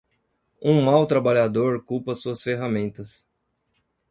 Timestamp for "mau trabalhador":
0.81-1.85